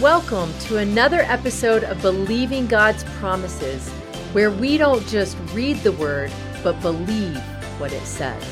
[0.00, 3.88] Welcome to another episode of Believing God's Promises,
[4.32, 6.32] where we don't just read the word,
[6.64, 7.36] but believe
[7.78, 8.42] what it says.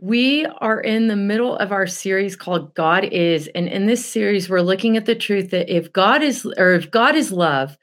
[0.00, 3.48] We are in the middle of our series called God is.
[3.54, 6.90] And in this series, we're looking at the truth that if God is, or if
[6.90, 7.76] God is love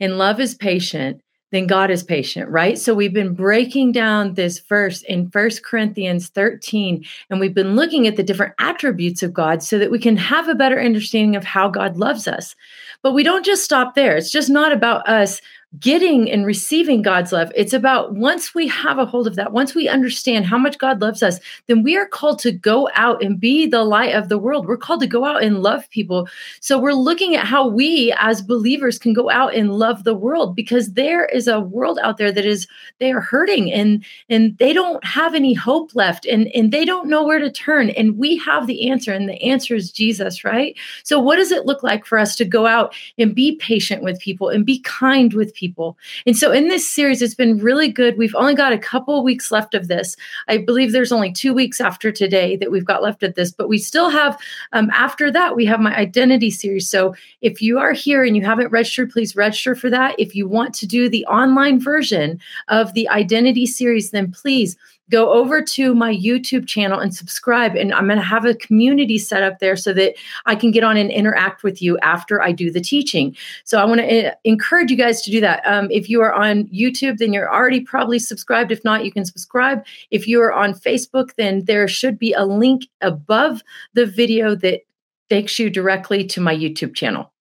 [0.00, 1.22] and love is patient,
[1.54, 2.78] then God is patient, right?
[2.78, 8.06] So we've been breaking down this verse in First Corinthians 13, and we've been looking
[8.06, 11.44] at the different attributes of God so that we can have a better understanding of
[11.44, 12.56] how God loves us.
[13.02, 14.16] But we don't just stop there.
[14.16, 15.40] It's just not about us
[15.80, 17.50] getting and receiving God's love.
[17.54, 21.00] It's about once we have a hold of that, once we understand how much God
[21.00, 24.38] loves us, then we are called to go out and be the light of the
[24.38, 24.66] world.
[24.66, 26.28] We're called to go out and love people.
[26.60, 30.54] So we're looking at how we as believers can go out and love the world
[30.54, 32.68] because there is a world out there that is
[33.00, 37.08] they are hurting and and they don't have any hope left and and they don't
[37.08, 40.76] know where to turn and we have the answer and the answer is Jesus, right?
[41.02, 44.20] So what does it look like for us to go out and be patient with
[44.20, 45.63] people and be kind with people?
[45.64, 45.96] People.
[46.26, 48.18] And so in this series, it's been really good.
[48.18, 50.16] We've only got a couple weeks left of this.
[50.46, 53.68] I believe there's only two weeks after today that we've got left of this, but
[53.68, 54.38] we still have,
[54.72, 56.90] um, after that, we have my identity series.
[56.90, 60.14] So if you are here and you haven't registered, please register for that.
[60.18, 64.76] If you want to do the online version of the identity series, then please
[65.10, 67.74] go over to my YouTube channel and subscribe.
[67.76, 70.14] And I'm going to have a community set up there so that
[70.46, 73.36] I can get on and interact with you after I do the teaching.
[73.64, 75.62] So I want to eh, encourage you guys to do that.
[75.66, 78.72] Um, if you are on YouTube, then you're already probably subscribed.
[78.72, 79.84] If not, you can subscribe.
[80.10, 84.80] If you are on Facebook, then there should be a link above the video that
[85.28, 87.33] takes you directly to my YouTube channel.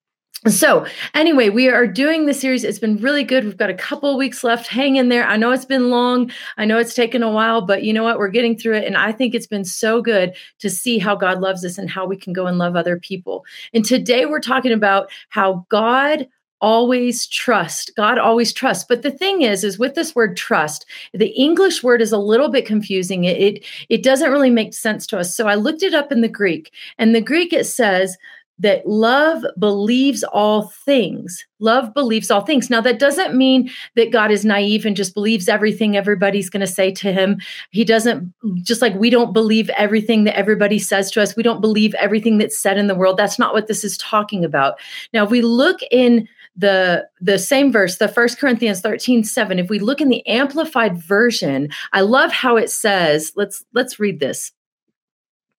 [0.48, 2.66] So, anyway, we are doing the series.
[2.66, 3.46] It's been really good.
[3.46, 4.68] We've got a couple weeks left.
[4.68, 5.26] Hang in there.
[5.26, 6.32] I know it's been long.
[6.58, 8.18] I know it's taken a while, but you know what?
[8.18, 8.86] We're getting through it.
[8.86, 12.06] And I think it's been so good to see how God loves us and how
[12.06, 13.46] we can go and love other people.
[13.74, 16.28] And today we're talking about how God
[16.60, 21.28] always trust god always trust but the thing is is with this word trust the
[21.32, 25.20] english word is a little bit confusing it, it it doesn't really make sense to
[25.20, 28.16] us so i looked it up in the greek and the greek it says
[28.60, 31.46] that love believes all things.
[31.60, 32.70] Love believes all things.
[32.70, 36.68] Now, that doesn't mean that God is naive and just believes everything everybody's going to
[36.68, 37.40] say to him.
[37.72, 38.34] He doesn't,
[38.64, 42.38] just like we don't believe everything that everybody says to us, we don't believe everything
[42.38, 43.18] that's said in the world.
[43.18, 44.80] That's not what this is talking about.
[45.14, 49.70] Now, if we look in the the same verse the first corinthians 13 7 if
[49.70, 54.52] we look in the amplified version i love how it says let's let's read this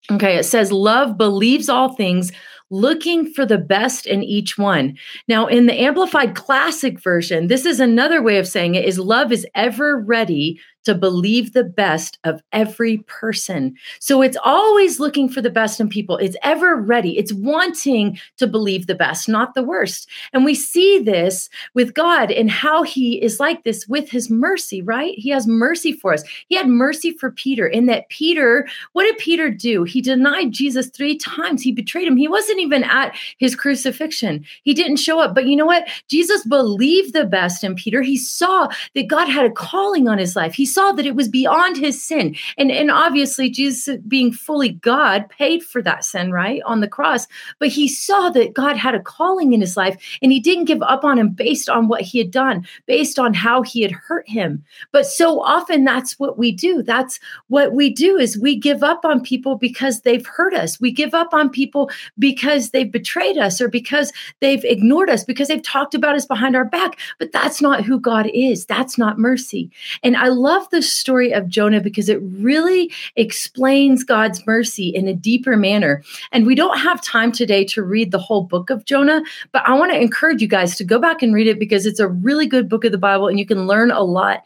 [0.08, 2.30] okay it says love believes all things
[2.70, 4.96] looking for the best in each one.
[5.28, 9.32] Now, in the Amplified Classic version, this is another way of saying it is love
[9.32, 13.74] is ever ready to believe the best of every person.
[14.00, 16.16] So it's always looking for the best in people.
[16.18, 17.18] It's ever ready.
[17.18, 20.08] It's wanting to believe the best, not the worst.
[20.32, 24.82] And we see this with God and how he is like this with his mercy,
[24.82, 25.14] right?
[25.16, 26.24] He has mercy for us.
[26.48, 29.84] He had mercy for Peter in that Peter, what did Peter do?
[29.84, 31.62] He denied Jesus three times.
[31.62, 32.16] He betrayed him.
[32.16, 34.44] He wasn't even at his crucifixion.
[34.62, 35.34] He didn't show up.
[35.34, 35.88] But you know what?
[36.08, 38.02] Jesus believed the best in Peter.
[38.02, 40.54] He saw that God had a calling on his life.
[40.54, 42.36] He saw that it was beyond his sin.
[42.58, 47.26] And, and obviously, Jesus, being fully God, paid for that sin, right, on the cross.
[47.58, 50.82] But he saw that God had a calling in his life and he didn't give
[50.82, 54.28] up on him based on what he had done, based on how he had hurt
[54.28, 54.64] him.
[54.92, 56.82] But so often that's what we do.
[56.82, 60.80] That's what we do is we give up on people because they've hurt us.
[60.80, 65.48] We give up on people because they've betrayed us or because they've ignored us, because
[65.48, 66.98] they've talked about us behind our back.
[67.18, 68.66] But that's not who God is.
[68.66, 69.70] That's not mercy.
[70.02, 75.06] And I love love the story of Jonah because it really explains God's mercy in
[75.08, 76.02] a deeper manner.
[76.32, 79.74] And we don't have time today to read the whole book of Jonah, but I
[79.74, 82.46] want to encourage you guys to go back and read it because it's a really
[82.46, 84.42] good book of the Bible and you can learn a lot.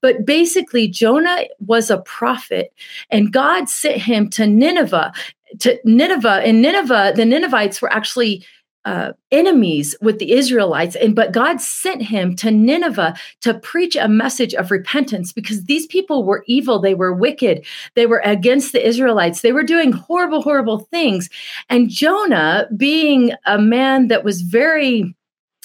[0.00, 2.72] But basically, Jonah was a prophet
[3.10, 5.12] and God sent him to Nineveh
[5.58, 6.40] to Nineveh.
[6.44, 8.42] And Nineveh, the Ninevites were actually
[8.84, 14.08] uh, enemies with the Israelites, and but God sent him to Nineveh to preach a
[14.08, 17.64] message of repentance because these people were evil, they were wicked,
[17.94, 21.28] they were against the Israelites, they were doing horrible, horrible things.
[21.68, 25.14] And Jonah, being a man that was very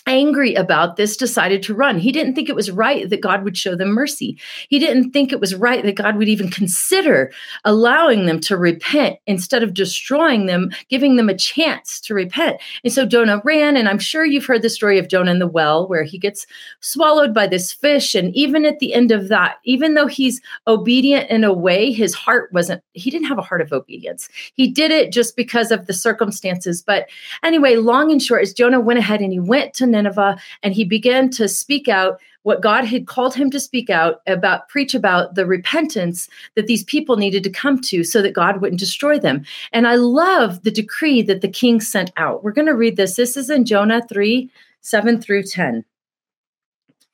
[0.08, 2.00] angry about this, decided to run.
[2.00, 4.40] He didn't think it was right that God would show them mercy.
[4.70, 7.32] He didn't think it was right that God would even consider
[7.66, 12.60] allowing them to repent instead of destroying them, giving them a chance to repent.
[12.84, 13.78] And so Jonah ran.
[13.78, 16.48] And I'm sure you've heard the story of Jonah in the well, where he gets
[16.80, 18.16] swallowed by this fish.
[18.16, 22.14] And even at the end of that, even though he's obedient in a way, his
[22.14, 24.30] heart wasn't, he didn't have a heart of obedience.
[24.54, 26.82] He did it just because of the circumstances.
[26.82, 27.10] But
[27.44, 30.86] anyway, long and short is Jonah went ahead and he went to Nineveh and he
[30.86, 35.36] began to speak out what God had called him to speak out about, preach about
[35.36, 39.44] the repentance that these people needed to come to so that God wouldn't destroy them.
[39.74, 42.46] And I love the decree that the king sent out.
[42.46, 43.16] We're going to read this.
[43.16, 44.50] This is in Jonah 3
[44.80, 45.84] 7 through 10.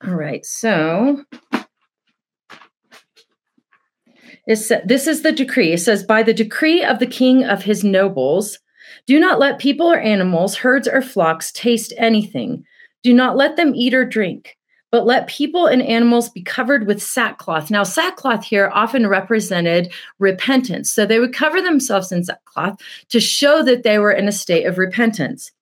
[0.06, 1.24] All right, so
[4.46, 4.70] this
[5.06, 5.72] is the decree.
[5.72, 8.58] It says, By the decree of the king of his nobles,
[9.06, 12.64] do not let people or animals, herds or flocks taste anything.
[13.04, 14.56] Do not let them eat or drink,
[14.90, 17.70] but let people and animals be covered with sackcloth.
[17.70, 20.90] Now, sackcloth here often represented repentance.
[20.90, 22.80] So they would cover themselves in sackcloth
[23.10, 25.52] to show that they were in a state of repentance.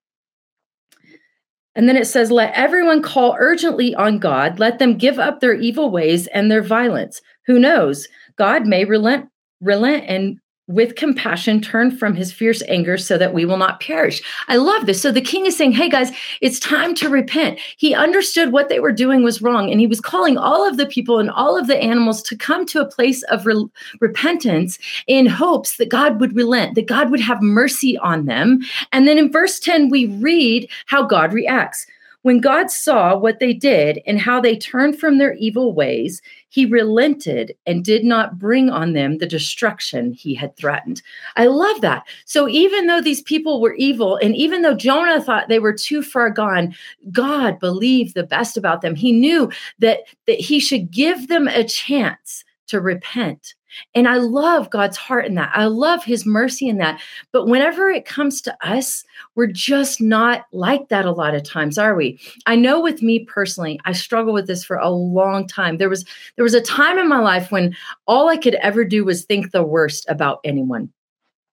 [1.75, 4.59] And then it says, Let everyone call urgently on God.
[4.59, 7.21] Let them give up their evil ways and their violence.
[7.47, 8.07] Who knows?
[8.37, 9.29] God may relent,
[9.61, 10.39] relent and
[10.69, 14.23] with compassion turn from his fierce anger so that we will not perish.
[14.49, 15.03] I love this.
[15.03, 16.11] So the king is saying, Hey guys,
[16.41, 17.59] it's time to repent.
[17.77, 19.71] He understood what they were doing was wrong.
[19.71, 22.65] And he was calling all of the people and all of the animals to come
[22.67, 23.67] to a place of re-
[24.01, 28.61] repentance in hopes that God would relent, that God would have mercy on them.
[28.93, 31.87] And then in verse 10, we read how God reacts.
[32.23, 36.67] When God saw what they did and how they turned from their evil ways, he
[36.67, 41.01] relented and did not bring on them the destruction he had threatened.
[41.37, 42.07] I love that.
[42.27, 46.03] So even though these people were evil, and even though Jonah thought they were too
[46.03, 46.75] far gone,
[47.11, 48.95] God believed the best about them.
[48.95, 53.55] He knew that, that he should give them a chance to repent
[53.95, 55.51] and I love God's heart in that.
[55.55, 57.01] I love his mercy in that.
[57.33, 59.05] But whenever it comes to us,
[59.35, 62.21] we're just not like that a lot of times, are we?
[62.47, 65.79] I know with me personally, I struggle with this for a long time.
[65.79, 66.05] There was
[66.37, 67.75] there was a time in my life when
[68.07, 70.93] all I could ever do was think the worst about anyone.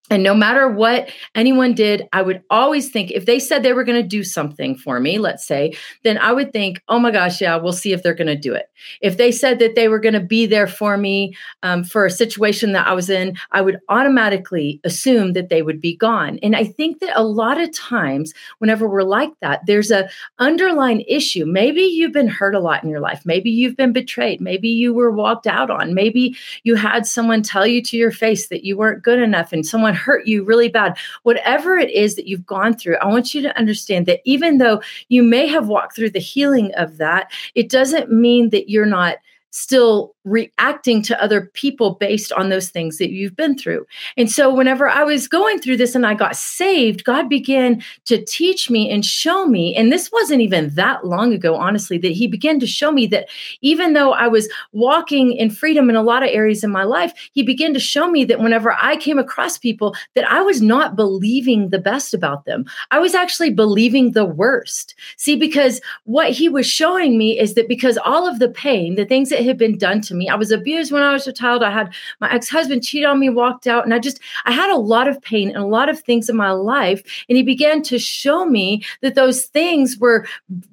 [0.10, 3.84] And no matter what anyone did, I would always think if they said they were
[3.84, 7.42] going to do something for me, let's say, then I would think, oh my gosh,
[7.42, 8.70] yeah, we'll see if they're going to do it.
[9.02, 12.12] If they said that they were going to be there for me um, for a
[12.12, 16.40] situation that I was in, I would automatically assume that they would be gone.
[16.42, 20.10] And I think that a lot of times, whenever we're like that, there's a
[20.40, 21.46] underlying issue.
[21.46, 23.22] Maybe you've been hurt a lot in your life.
[23.26, 24.42] Maybe you've been betrayed.
[24.42, 25.94] Maybe you were walked out on.
[25.94, 29.66] Maybe you had someone tell you to your face that you weren't good enough and
[29.66, 33.42] someone hurt you really bad, whatever it is that you've gone through, I want you
[33.42, 37.70] to understand that even though you may have walked through the healing of that, it
[37.70, 39.18] doesn't mean that you're not
[39.52, 43.86] still reacting to other people based on those things that you've been through.
[44.18, 48.24] And so, whenever I was going through this and I got saved, God began to
[48.24, 49.76] teach me and show me.
[49.76, 53.30] And this wasn't even that long ago, honestly, that He began to show me that
[53.62, 57.14] even though I was walking in freedom in a lot of areas in my life,
[57.34, 60.96] He began to show me that whenever I came across people, that I was not
[60.96, 62.66] believing the best about them.
[62.92, 64.96] I was actually believing the worst.
[65.18, 69.06] See, because what He was showing me is that because all of the pain, the
[69.06, 70.19] things that had been done to me.
[70.28, 71.64] I was abused when I was a child.
[71.64, 74.72] I had my ex husband cheat on me, walked out, and I just, I had
[74.72, 77.04] a lot of pain and a lot of things in my life.
[77.30, 80.26] And he began to show me that those things were,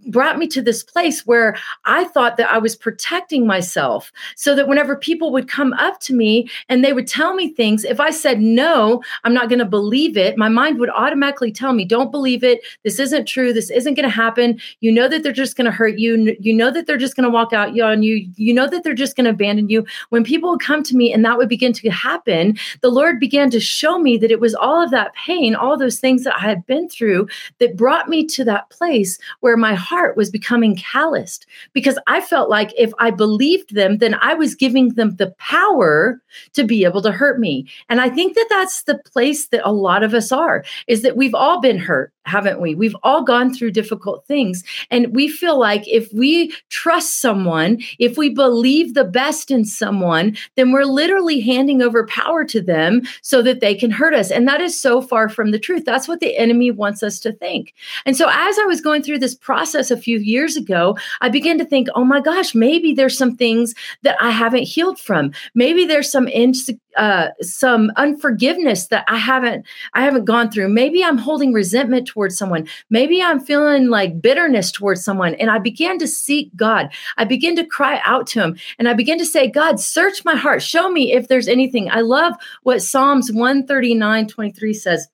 [0.06, 4.68] brought me to this place where I thought that I was protecting myself so that
[4.68, 8.10] whenever people would come up to me and they would tell me things, if I
[8.10, 12.10] said, no, I'm not going to believe it, my mind would automatically tell me, don't
[12.10, 12.60] believe it.
[12.84, 13.52] This isn't true.
[13.52, 14.58] This isn't going to happen.
[14.80, 16.36] You know that they're just going to hurt you.
[16.40, 18.28] You know that they're just going to walk out on you.
[18.36, 19.84] You know that they're just going to abandon you.
[20.10, 23.50] When people would come to me and that would begin to happen, the Lord began
[23.50, 26.40] to show me that it was all of that pain, all those things that I
[26.40, 27.28] had been through
[27.58, 32.48] that brought me to that place where my heart was becoming calloused because I felt
[32.48, 36.20] like if I believed them, then I was giving them the power
[36.54, 37.66] to be able to hurt me.
[37.88, 41.16] And I think that that's the place that a lot of us are is that
[41.16, 42.74] we've all been hurt haven't we?
[42.74, 44.64] We've all gone through difficult things.
[44.90, 50.36] And we feel like if we trust someone, if we believe the best in someone,
[50.56, 54.30] then we're literally handing over power to them so that they can hurt us.
[54.30, 55.86] And that is so far from the truth.
[55.86, 57.72] That's what the enemy wants us to think.
[58.04, 61.56] And so as I was going through this process a few years ago, I began
[61.56, 65.32] to think, oh my gosh, maybe there's some things that I haven't healed from.
[65.54, 70.68] Maybe there's some insecurity uh, some unforgiveness that I haven't I haven't gone through.
[70.68, 72.66] Maybe I'm holding resentment towards someone.
[72.90, 75.34] Maybe I'm feeling like bitterness towards someone.
[75.34, 76.92] And I began to seek God.
[77.16, 80.34] I began to cry out to Him, and I began to say, God, search my
[80.34, 80.62] heart.
[80.62, 81.90] Show me if there's anything.
[81.90, 85.08] I love what Psalms 139, 23 says.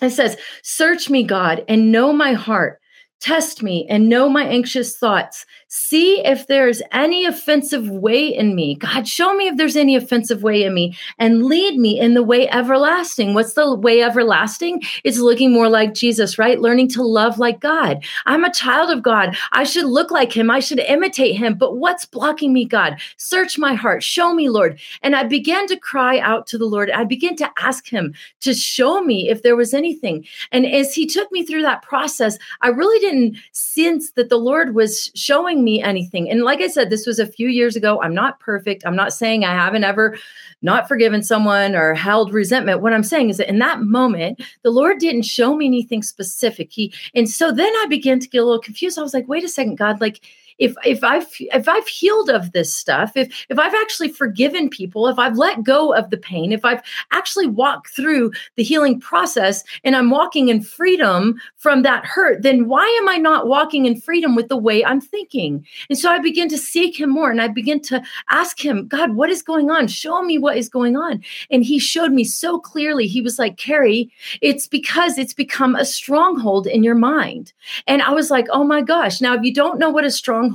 [0.00, 2.80] It says, Search me, God, and know my heart.
[3.20, 5.44] Test me and know my anxious thoughts.
[5.72, 8.74] See if there's any offensive way in me.
[8.74, 12.24] God, show me if there's any offensive way in me and lead me in the
[12.24, 13.34] way everlasting.
[13.34, 14.82] What's the way everlasting?
[15.04, 16.60] It's looking more like Jesus, right?
[16.60, 18.04] Learning to love like God.
[18.26, 19.36] I'm a child of God.
[19.52, 20.50] I should look like him.
[20.50, 21.54] I should imitate him.
[21.54, 23.00] But what's blocking me, God?
[23.16, 24.02] Search my heart.
[24.02, 24.80] Show me, Lord.
[25.02, 26.90] And I began to cry out to the Lord.
[26.90, 30.26] I began to ask him to show me if there was anything.
[30.50, 34.74] And as he took me through that process, I really didn't sense that the Lord
[34.74, 36.30] was showing me anything.
[36.30, 38.00] And like I said, this was a few years ago.
[38.02, 38.84] I'm not perfect.
[38.86, 40.16] I'm not saying I haven't ever
[40.62, 42.82] not forgiven someone or held resentment.
[42.82, 46.72] What I'm saying is that in that moment, the Lord didn't show me anything specific.
[46.72, 48.98] He and so then I began to get a little confused.
[48.98, 50.20] I was like, wait a second, God, like
[50.60, 55.08] if if I've if I've healed of this stuff, if if I've actually forgiven people,
[55.08, 59.64] if I've let go of the pain, if I've actually walked through the healing process
[59.82, 64.00] and I'm walking in freedom from that hurt, then why am I not walking in
[64.00, 65.66] freedom with the way I'm thinking?
[65.88, 69.14] And so I begin to seek him more and I begin to ask him, God,
[69.14, 69.88] what is going on?
[69.88, 71.22] Show me what is going on.
[71.50, 73.06] And he showed me so clearly.
[73.06, 74.10] He was like, Carrie,
[74.42, 77.54] it's because it's become a stronghold in your mind.
[77.86, 79.22] And I was like, oh my gosh.
[79.22, 80.49] Now, if you don't know what a stronghold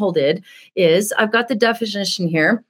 [0.75, 2.63] is I've got the definition here.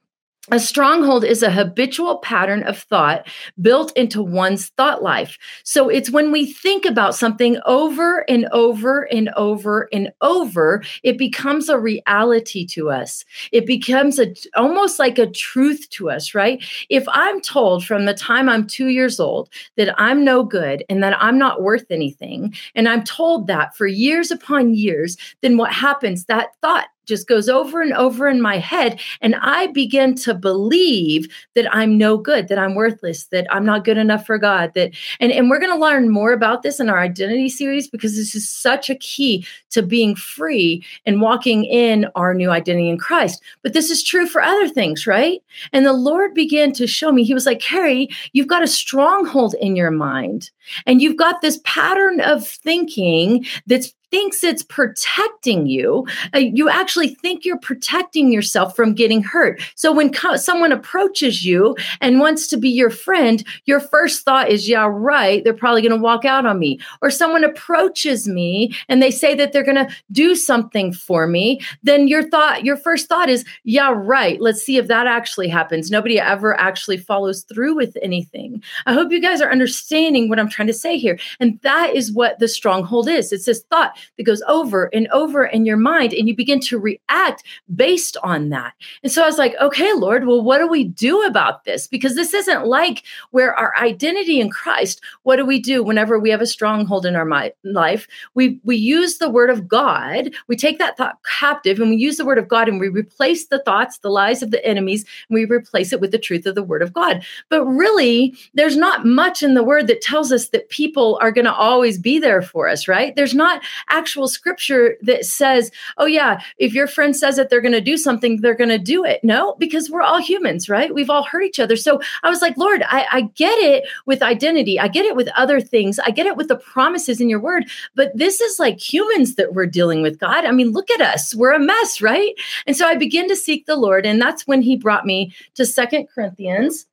[0.52, 3.26] A stronghold is a habitual pattern of thought
[3.60, 5.36] built into one's thought life.
[5.64, 11.18] So it's when we think about something over and over and over and over, it
[11.18, 13.24] becomes a reality to us.
[13.50, 16.64] It becomes a almost like a truth to us, right?
[16.90, 21.02] If I'm told from the time I'm 2 years old that I'm no good and
[21.02, 25.72] that I'm not worth anything, and I'm told that for years upon years, then what
[25.72, 26.26] happens?
[26.26, 29.00] That thought just goes over and over in my head.
[29.20, 33.84] And I begin to believe that I'm no good, that I'm worthless, that I'm not
[33.84, 34.72] good enough for God.
[34.74, 38.16] That and, and we're going to learn more about this in our identity series because
[38.16, 42.98] this is such a key to being free and walking in our new identity in
[42.98, 43.42] Christ.
[43.62, 45.42] But this is true for other things, right?
[45.72, 49.54] And the Lord began to show me, He was like, Carrie, you've got a stronghold
[49.60, 50.50] in your mind.
[50.86, 57.08] And you've got this pattern of thinking that's thinks it's protecting you, uh, you actually
[57.08, 59.60] think you're protecting yourself from getting hurt.
[59.74, 64.48] So when co- someone approaches you and wants to be your friend, your first thought
[64.48, 66.78] is, yeah, right, they're probably going to walk out on me.
[67.02, 71.60] Or someone approaches me and they say that they're going to do something for me,
[71.82, 75.90] then your thought, your first thought is, yeah, right, let's see if that actually happens.
[75.90, 78.62] Nobody ever actually follows through with anything.
[78.86, 81.18] I hope you guys are understanding what I'm trying to say here.
[81.40, 83.32] And that is what the stronghold is.
[83.32, 86.78] It's this thought that goes over and over in your mind, and you begin to
[86.78, 87.42] react
[87.74, 88.74] based on that.
[89.02, 91.86] And so I was like, okay, Lord, well, what do we do about this?
[91.86, 96.30] Because this isn't like where our identity in Christ, what do we do whenever we
[96.30, 97.26] have a stronghold in our
[97.64, 98.06] life?
[98.34, 102.16] We, we use the word of God, we take that thought captive, and we use
[102.16, 105.34] the word of God and we replace the thoughts, the lies of the enemies, and
[105.34, 107.24] we replace it with the truth of the word of God.
[107.48, 111.44] But really, there's not much in the word that tells us that people are going
[111.44, 113.14] to always be there for us, right?
[113.16, 117.72] There's not actual scripture that says, oh, yeah, if your friend says that they're going
[117.72, 119.22] to do something, they're going to do it.
[119.22, 120.94] No, because we're all humans, right?
[120.94, 121.76] We've all hurt each other.
[121.76, 124.78] So I was like, Lord, I, I get it with identity.
[124.78, 125.98] I get it with other things.
[125.98, 127.64] I get it with the promises in your word.
[127.94, 130.44] But this is like humans that we're dealing with, God.
[130.44, 131.34] I mean, look at us.
[131.34, 132.34] We're a mess, right?
[132.66, 134.06] And so I begin to seek the Lord.
[134.06, 136.86] And that's when he brought me to Second Corinthians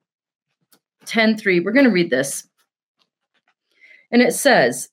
[1.05, 1.59] 10 3.
[1.59, 2.47] We're going to read this.
[4.11, 4.89] And it says,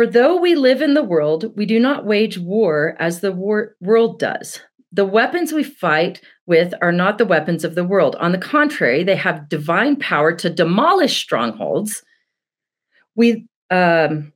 [0.00, 3.76] for though we live in the world, we do not wage war as the war-
[3.82, 4.58] world does.
[4.90, 8.16] The weapons we fight with are not the weapons of the world.
[8.16, 12.02] On the contrary, they have divine power to demolish strongholds.
[13.14, 14.32] We um,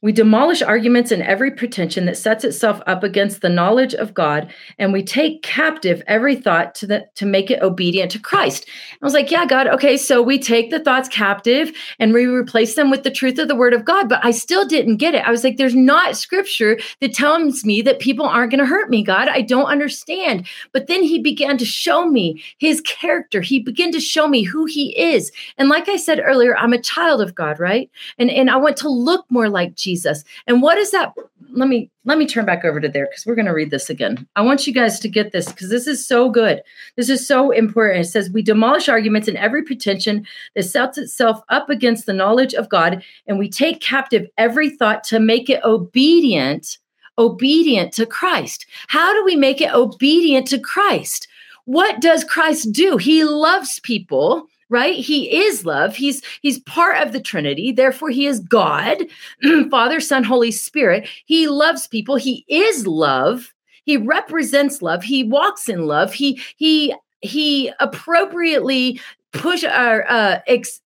[0.00, 4.52] we demolish arguments and every pretension that sets itself up against the knowledge of God,
[4.78, 8.66] and we take captive every thought to the, to make it obedient to Christ.
[9.00, 12.74] I was like, yeah, God, okay, so we take the thoughts captive and we replace
[12.74, 15.26] them with the truth of the word of God, but I still didn't get it.
[15.26, 18.90] I was like, there's not scripture that tells me that people aren't going to hurt
[18.90, 19.28] me, God.
[19.28, 20.46] I don't understand.
[20.72, 23.40] But then he began to show me his character.
[23.40, 25.32] He began to show me who he is.
[25.56, 27.90] And like I said earlier, I'm a child of God, right?
[28.18, 30.24] And and I want to look more like Jesus.
[30.46, 31.12] And what is that?
[31.50, 33.88] Let me let me turn back over to there because we're going to read this
[33.88, 34.26] again.
[34.36, 36.62] I want you guys to get this because this is so good.
[36.96, 38.04] This is so important.
[38.04, 42.54] It says, We demolish arguments and every pretension that sets itself up against the knowledge
[42.54, 46.78] of God, and we take captive every thought to make it obedient,
[47.18, 48.66] obedient to Christ.
[48.88, 51.28] How do we make it obedient to Christ?
[51.66, 52.98] What does Christ do?
[52.98, 54.96] He loves people right?
[54.96, 55.94] He is love.
[55.94, 57.70] He's he's part of the trinity.
[57.70, 58.98] Therefore he is god
[59.70, 61.08] father son holy spirit.
[61.26, 62.16] He loves people.
[62.16, 63.54] He is love.
[63.84, 65.04] He represents love.
[65.04, 66.12] He walks in love.
[66.12, 69.00] He he he appropriately
[69.32, 70.80] push our uh, ex,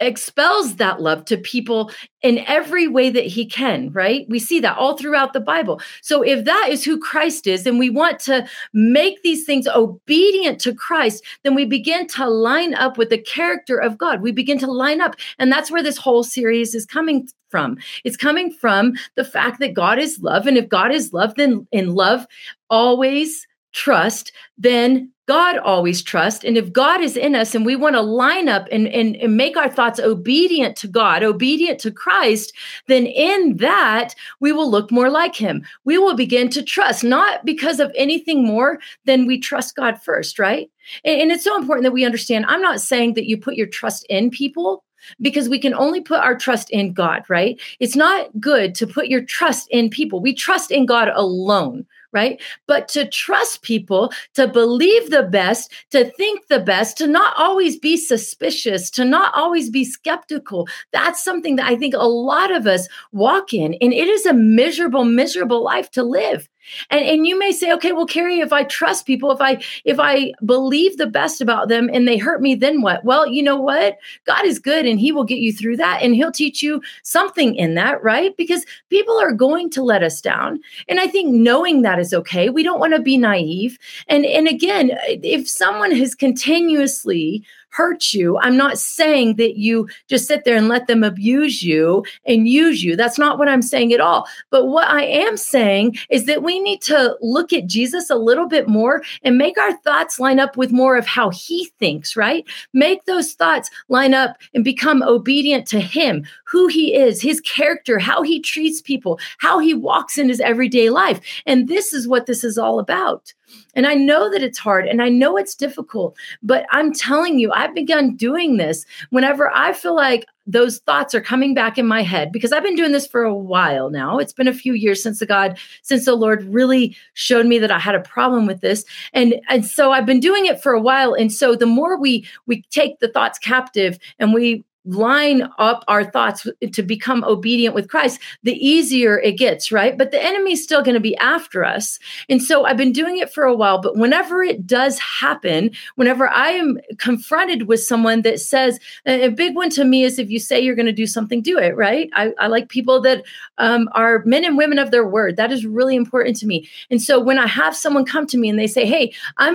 [0.00, 1.90] expels that love to people
[2.22, 4.26] in every way that he can, right?
[4.28, 5.80] We see that all throughout the Bible.
[6.02, 10.60] So if that is who Christ is and we want to make these things obedient
[10.60, 14.22] to Christ, then we begin to line up with the character of God.
[14.22, 15.16] We begin to line up.
[15.38, 17.78] And that's where this whole series is coming from.
[18.04, 20.46] It's coming from the fact that God is love.
[20.46, 22.26] And if God is love, then in love
[22.70, 26.42] always trust, then God always trust.
[26.42, 29.36] And if God is in us and we want to line up and, and, and,
[29.36, 32.54] make our thoughts obedient to God, obedient to Christ,
[32.86, 35.62] then in that we will look more like Him.
[35.84, 40.38] We will begin to trust, not because of anything more than we trust God first,
[40.38, 40.70] right?
[41.04, 43.66] And, and it's so important that we understand I'm not saying that you put your
[43.66, 44.82] trust in people
[45.20, 47.60] because we can only put our trust in God, right?
[47.80, 50.20] It's not good to put your trust in people.
[50.20, 52.40] We trust in God alone, right?
[52.66, 57.78] But to trust people, to believe the best, to think the best, to not always
[57.78, 62.66] be suspicious, to not always be skeptical, that's something that I think a lot of
[62.66, 63.74] us walk in.
[63.80, 66.48] And it is a miserable, miserable life to live.
[66.90, 69.98] And, and you may say, okay, well, Carrie, if I trust people, if I if
[69.98, 73.04] I believe the best about them and they hurt me, then what?
[73.04, 73.98] Well, you know what?
[74.24, 77.54] God is good and he will get you through that and he'll teach you something
[77.56, 78.36] in that, right?
[78.36, 80.60] Because people are going to let us down.
[80.88, 82.50] And I think knowing that is okay.
[82.50, 83.78] We don't want to be naive.
[84.08, 88.38] And and again, if someone has continuously hurt you.
[88.38, 92.82] I'm not saying that you just sit there and let them abuse you and use
[92.82, 92.96] you.
[92.96, 94.26] That's not what I'm saying at all.
[94.50, 98.48] But what I am saying is that we need to look at Jesus a little
[98.48, 102.44] bit more and make our thoughts line up with more of how he thinks, right?
[102.72, 107.98] Make those thoughts line up and become obedient to him, who he is, his character,
[107.98, 111.20] how he treats people, how he walks in his everyday life.
[111.46, 113.32] And this is what this is all about.
[113.74, 117.52] And I know that it's hard and I know it's difficult, but I'm telling you,
[117.52, 122.02] I've begun doing this whenever I feel like those thoughts are coming back in my
[122.02, 124.18] head because I've been doing this for a while now.
[124.18, 127.70] It's been a few years since the God, since the Lord really showed me that
[127.70, 128.84] I had a problem with this.
[129.12, 131.12] And and so I've been doing it for a while.
[131.12, 136.04] And so the more we we take the thoughts captive and we line up our
[136.04, 139.98] thoughts to become obedient with Christ, the easier it gets, right?
[139.98, 141.98] But the enemy's still going to be after us.
[142.28, 146.28] And so I've been doing it for a while, but whenever it does happen, whenever
[146.28, 150.38] I am confronted with someone that says, a big one to me is if you
[150.38, 152.08] say you're going to do something, do it, right?
[152.14, 153.24] I, I like people that
[153.58, 155.36] um, are men and women of their word.
[155.36, 156.68] That is really important to me.
[156.90, 159.54] And so when I have someone come to me and they say, hey, I'm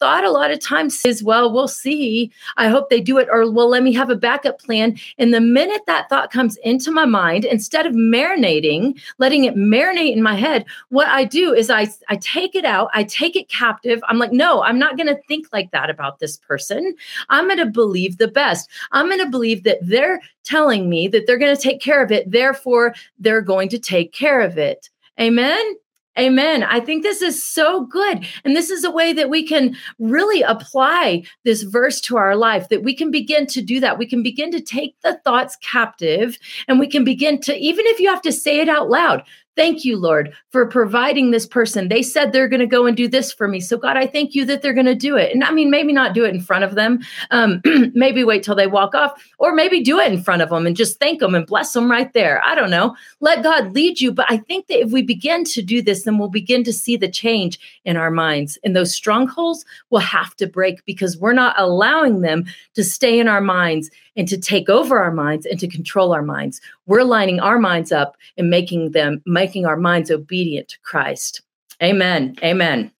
[0.00, 2.32] thought a lot of times is, well, we'll see.
[2.56, 4.98] I hope they do it, or well, let me have a backup plan.
[5.18, 10.12] And the minute that thought comes into my mind, instead of marinating, letting it marinate
[10.12, 13.48] in my head, what I do is I, I take it out, I take it
[13.48, 14.02] captive.
[14.08, 16.94] I'm like, no, I'm not going to think like that about this person.
[17.28, 18.68] I'm going to believe the best.
[18.92, 22.10] I'm going to believe that they're telling me that they're going to take care of
[22.10, 22.30] it.
[22.30, 24.88] Therefore, they're going to take care of it.
[25.20, 25.74] Amen.
[26.18, 26.64] Amen.
[26.64, 28.26] I think this is so good.
[28.44, 32.68] And this is a way that we can really apply this verse to our life,
[32.68, 33.96] that we can begin to do that.
[33.96, 38.00] We can begin to take the thoughts captive and we can begin to, even if
[38.00, 39.22] you have to say it out loud,
[39.60, 41.88] Thank you, Lord, for providing this person.
[41.88, 43.60] They said they're going to go and do this for me.
[43.60, 45.34] So, God, I thank you that they're going to do it.
[45.34, 47.00] And I mean, maybe not do it in front of them.
[47.30, 47.60] Um,
[47.94, 50.74] maybe wait till they walk off, or maybe do it in front of them and
[50.74, 52.42] just thank them and bless them right there.
[52.42, 52.96] I don't know.
[53.20, 54.12] Let God lead you.
[54.12, 56.96] But I think that if we begin to do this, then we'll begin to see
[56.96, 58.58] the change in our minds.
[58.64, 62.46] And those strongholds will have to break because we're not allowing them
[62.76, 66.22] to stay in our minds and to take over our minds and to control our
[66.22, 66.60] minds.
[66.86, 71.42] We're lining our minds up and making them, making our minds obedient to Christ.
[71.82, 72.36] Amen.
[72.44, 72.92] Amen.